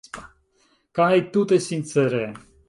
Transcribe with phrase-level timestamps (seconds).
[0.99, 2.25] Kaj tute sincere.